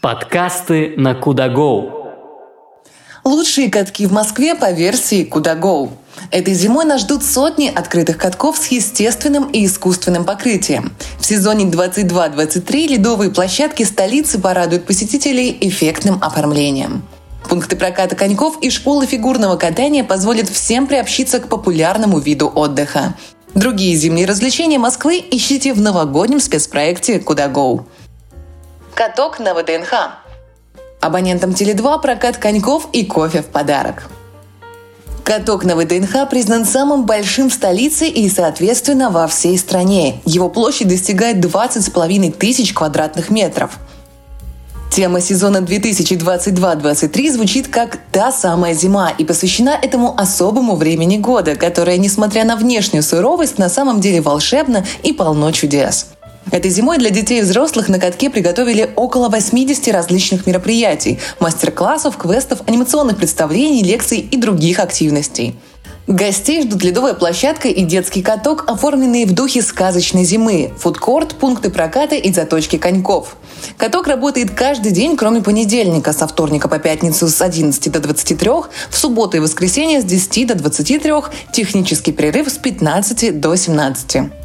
[0.00, 1.90] Подкасты на Кудагоу.
[3.24, 5.92] Лучшие катки в Москве по версии Кудагоу.
[6.30, 10.92] Этой зимой нас ждут сотни открытых катков с естественным и искусственным покрытием.
[11.18, 17.02] В сезоне 22-23 ледовые площадки столицы порадуют посетителей эффектным оформлением.
[17.48, 23.14] Пункты проката коньков и школы фигурного катания позволят всем приобщиться к популярному виду отдыха.
[23.54, 27.52] Другие зимние развлечения Москвы ищите в новогоднем спецпроекте «Куда
[28.94, 29.92] Каток на ВДНХ.
[31.02, 34.08] Абонентам Теле2 прокат коньков и кофе в подарок.
[35.22, 40.22] Каток на ВДНХ признан самым большим в столице и, соответственно, во всей стране.
[40.24, 43.78] Его площадь достигает 20,5 тысяч квадратных метров.
[44.92, 51.96] Тема сезона 2022-2023 звучит как «Та самая зима» и посвящена этому особому времени года, которое,
[51.96, 56.08] несмотря на внешнюю суровость, на самом деле волшебно и полно чудес.
[56.50, 62.60] Этой зимой для детей и взрослых на катке приготовили около 80 различных мероприятий, мастер-классов, квестов,
[62.66, 65.56] анимационных представлений, лекций и других активностей.
[66.08, 72.16] Гостей ждут ледовая площадка и детский каток, оформленные в духе сказочной зимы, фудкорт, пункты проката
[72.16, 73.36] и заточки коньков.
[73.76, 78.50] Каток работает каждый день, кроме понедельника, со вторника по пятницу с 11 до 23,
[78.90, 81.12] в субботу и воскресенье с 10 до 23,
[81.52, 84.41] технический перерыв с 15 до 17.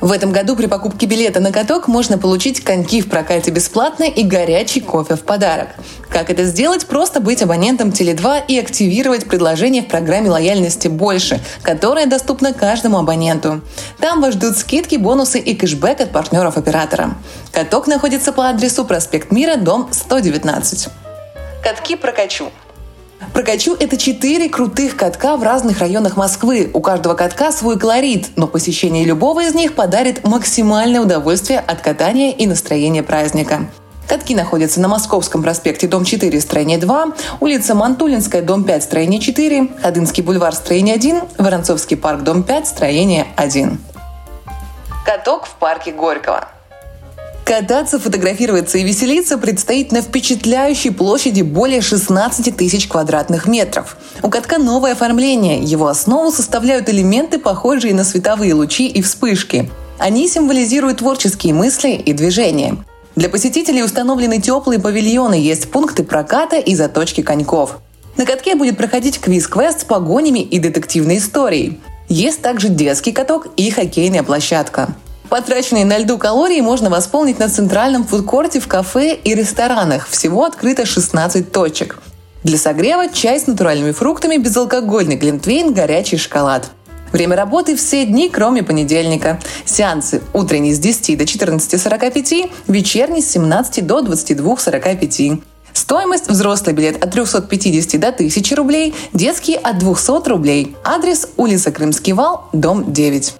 [0.00, 4.22] В этом году при покупке билета на каток можно получить коньки в прокате бесплатно и
[4.24, 5.68] горячий кофе в подарок.
[6.08, 6.86] Как это сделать?
[6.86, 13.60] Просто быть абонентом Теле2 и активировать предложение в программе лояльности «Больше», которая доступна каждому абоненту.
[13.98, 17.14] Там вас ждут скидки, бонусы и кэшбэк от партнеров оператора.
[17.52, 20.88] Каток находится по адресу проспект Мира, дом 119.
[21.62, 22.50] Катки прокачу.
[23.32, 26.70] Прокачу– это четыре крутых катка в разных районах Москвы.
[26.72, 32.32] У каждого катка свой колорит, но посещение любого из них подарит максимальное удовольствие от катания
[32.32, 33.70] и настроения праздника.
[34.08, 39.68] Катки находятся на Московском проспекте, дом 4, строение 2, улица Мантулинская, дом 5, строение 4,
[39.80, 43.78] Ходынский бульвар, строение 1, Воронцовский парк, дом 5, строение 1.
[45.06, 46.48] Каток в парке Горького.
[47.44, 53.96] Кататься, фотографироваться и веселиться предстоит на впечатляющей площади более 16 тысяч квадратных метров.
[54.22, 55.62] У катка новое оформление.
[55.62, 59.68] Его основу составляют элементы, похожие на световые лучи и вспышки.
[59.98, 62.76] Они символизируют творческие мысли и движения.
[63.16, 67.80] Для посетителей установлены теплые павильоны, есть пункты проката и заточки коньков.
[68.16, 71.80] На катке будет проходить квиз-квест с погонями и детективной историей.
[72.08, 74.94] Есть также детский каток и хоккейная площадка.
[75.30, 80.08] Потраченные на льду калории можно восполнить на центральном фудкорте в кафе и ресторанах.
[80.08, 82.00] Всего открыто 16 точек.
[82.42, 86.70] Для согрева чай с натуральными фруктами, безалкогольный глинтвейн, горячий шоколад.
[87.12, 89.38] Время работы все дни, кроме понедельника.
[89.64, 95.42] Сеансы утренний с 10 до 14.45, вечерний с 17 до 22.45.
[95.72, 100.76] Стоимость взрослый билет от 350 до 1000 рублей, детский от 200 рублей.
[100.82, 103.34] Адрес улица Крымский вал, дом 9.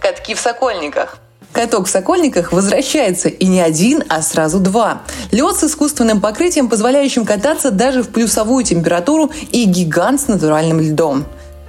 [0.00, 1.18] Катки в Сокольниках.
[1.54, 5.02] Каток в Сокольниках возвращается и не один, а сразу два.
[5.30, 11.24] Лед с искусственным покрытием, позволяющим кататься даже в плюсовую температуру и гигант с натуральным льдом.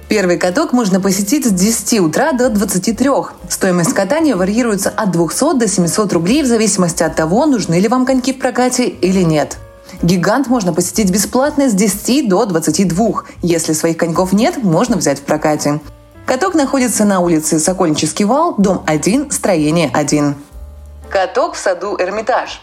[0.08, 3.08] Первый каток можно посетить с 10 утра до 23.
[3.48, 8.06] Стоимость катания варьируется от 200 до 700 рублей в зависимости от того, нужны ли вам
[8.06, 9.56] коньки в прокате или нет.
[10.02, 13.22] Гигант можно посетить бесплатно с 10 до 22.
[13.42, 15.78] Если своих коньков нет, можно взять в прокате.
[16.26, 20.34] Каток находится на улице Сокольнический вал, дом 1, строение 1.
[21.08, 22.60] Каток в саду Эрмитаж.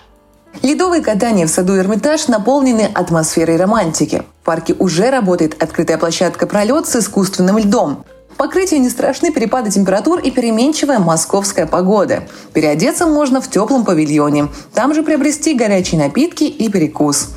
[0.62, 4.24] Ледовые катания в саду Эрмитаж наполнены атмосферой романтики.
[4.41, 8.03] В парке уже работает открытая площадка «Пролет» с искусственным льдом.
[8.35, 12.24] Покрытию не страшны перепады температур и переменчивая московская погода.
[12.51, 14.50] Переодеться можно в теплом павильоне.
[14.74, 17.30] Там же приобрести горячие напитки и перекус.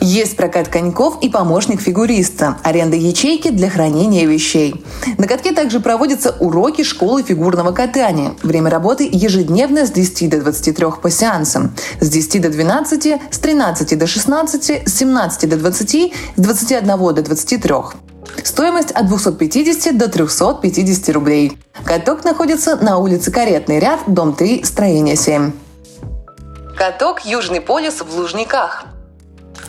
[0.00, 4.84] Есть прокат коньков и помощник фигуриста, аренда ячейки для хранения вещей.
[5.18, 8.34] На катке также проводятся уроки школы фигурного катания.
[8.42, 13.98] Время работы ежедневно с 10 до 23 по сеансам, с 10 до 12, с 13
[13.98, 17.74] до 16, с 17 до 20, с 21 до 23.
[18.44, 21.58] Стоимость от 250 до 350 рублей.
[21.84, 25.52] Каток находится на улице Каретный ряд, дом 3, строение 7.
[26.76, 28.86] Каток «Южный полюс» в Лужниках.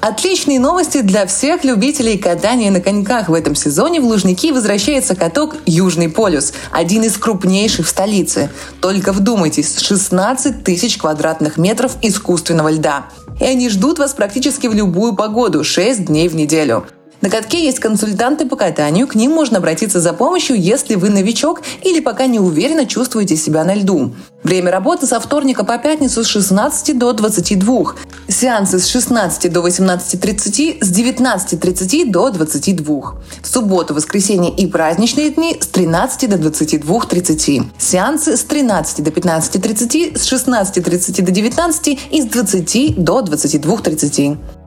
[0.06, 3.30] Отличные новости для всех любителей катания на коньках.
[3.30, 8.50] В этом сезоне в Лужники возвращается каток «Южный полюс», один из крупнейших в столице.
[8.82, 13.06] Только вдумайтесь, 16 тысяч квадратных метров искусственного льда.
[13.40, 16.86] И они ждут вас практически в любую погоду, 6 дней в неделю.
[17.24, 21.62] На катке есть консультанты по катанию, к ним можно обратиться за помощью, если вы новичок
[21.82, 24.14] или пока не уверенно чувствуете себя на льду.
[24.44, 27.94] Время работы со вторника по пятницу с 16 до 22.
[28.28, 33.16] Сеансы с 16 до 18.30, с 19.30 до 22.
[33.42, 37.68] В субботу, воскресенье и праздничные дни с 13 до 22.30.
[37.78, 44.63] Сеансы с 13 до 15.30, с 16.30 до 19 и с 20 до 22.30.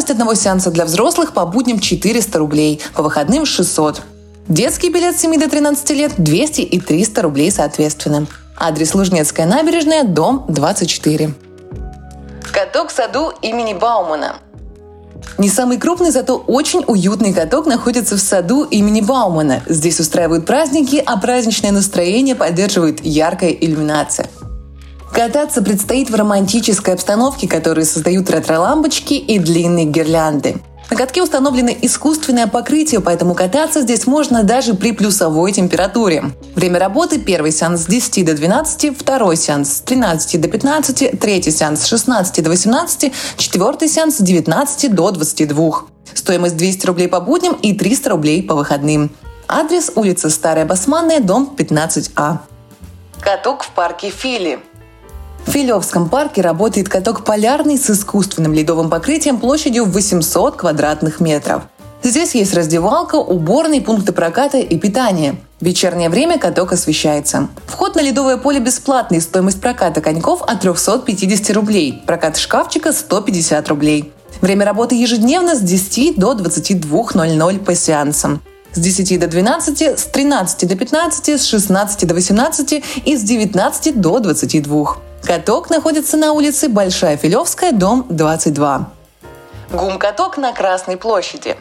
[0.00, 4.00] Стоимость одного сеанса для взрослых по будням 400 рублей, по выходным 600.
[4.48, 8.26] Детский билет с 7 до 13 лет 200 и 300 рублей соответственно.
[8.56, 11.34] Адрес Лужнецкая набережная, дом 24.
[12.50, 14.36] Каток в саду имени Баумана.
[15.36, 19.62] Не самый крупный, зато очень уютный каток находится в саду имени Баумана.
[19.66, 24.30] Здесь устраивают праздники, а праздничное настроение поддерживает яркая иллюминация.
[25.12, 30.56] Кататься предстоит в романтической обстановке, которую создают ретро-лампочки и длинные гирлянды.
[30.90, 36.24] На катке установлено искусственное покрытие, поэтому кататься здесь можно даже при плюсовой температуре.
[36.56, 41.52] Время работы– первый сеанс с 10 до 12, второй сеанс с 13 до 15, третий
[41.52, 45.72] сеанс с 16 до 18, четвертый сеанс с 19 до 22.
[46.12, 49.10] Стоимость 200 рублей по будням и 300 рублей по выходным.
[49.46, 52.38] Адрес– улица Старая Басманная, дом 15А.
[53.20, 54.58] Каток в парке Фили–
[55.46, 61.62] в Филевском парке работает каток полярный с искусственным ледовым покрытием площадью 800 квадратных метров.
[62.02, 65.36] Здесь есть раздевалка, уборный, пункты проката и питания.
[65.60, 67.48] В вечернее время каток освещается.
[67.66, 74.12] Вход на ледовое поле бесплатный, стоимость проката коньков от 350 рублей, прокат шкафчика 150 рублей.
[74.40, 78.40] Время работы ежедневно с 10 до 22.00 по сеансам.
[78.72, 84.00] С 10 до 12, с 13 до 15, с 16 до 18 и с 19
[84.00, 85.09] до 22.
[85.24, 88.90] Каток находится на улице Большая Филевская, дом 22.
[89.72, 91.56] Гум-каток на Красной площади.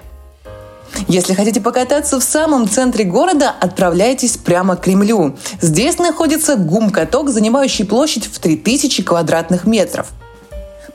[1.07, 5.37] Если хотите покататься в самом центре города, отправляйтесь прямо к Кремлю.
[5.61, 10.07] Здесь находится гум-каток, занимающий площадь в 3000 квадратных метров.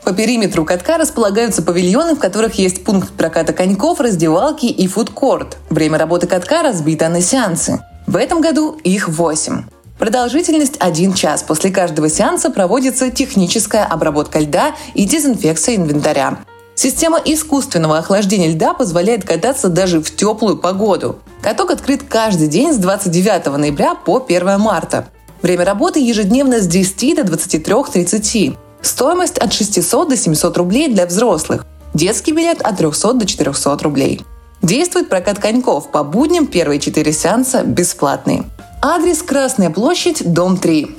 [0.03, 5.57] По периметру катка располагаются павильоны, в которых есть пункт проката коньков, раздевалки и фудкорт.
[5.69, 7.83] Время работы катка разбито на сеансы.
[8.05, 9.63] В этом году их 8.
[9.97, 11.43] Продолжительность 1 час.
[11.43, 16.39] После каждого сеанса проводится техническая обработка льда и дезинфекция инвентаря.
[16.75, 21.19] Система искусственного охлаждения льда позволяет кататься даже в теплую погоду.
[21.41, 25.07] Каток открыт каждый день с 29 ноября по 1 марта.
[25.41, 28.57] Время работы ежедневно с 10 до 23.30.
[28.81, 31.65] Стоимость от 600 до 700 рублей для взрослых.
[31.93, 34.21] Детский билет от 300 до 400 рублей.
[34.61, 35.91] Действует прокат коньков.
[35.91, 38.43] По будням первые 4 сеанса бесплатные.
[38.87, 40.95] Адрес Красная площадь, дом 3.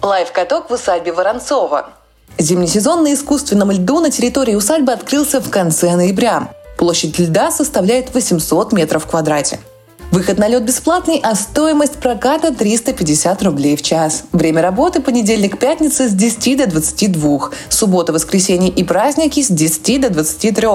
[0.00, 1.90] Лайв-каток в усадьбе Воронцова.
[2.38, 6.48] Зимний сезон на искусственном льду на территории усадьбы открылся в конце ноября.
[6.78, 9.60] Площадь льда составляет 800 метров в квадрате.
[10.10, 14.22] Выход на лед бесплатный, а стоимость проката 350 рублей в час.
[14.32, 17.50] Время работы понедельник-пятница с 10 до 22.
[17.68, 20.66] Суббота, воскресенье и праздники с 10 до 23.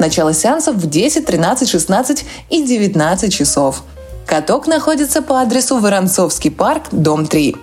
[0.00, 3.84] Начало сеансов в 10, 13, 16 и 19 часов.
[4.26, 7.56] Каток находится по адресу Воронцовский парк, дом 3.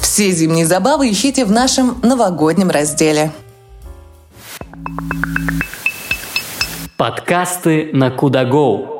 [0.00, 3.30] Все зимние забавы ищите в нашем новогоднем разделе.
[6.96, 8.97] Подкасты на Кудагоу.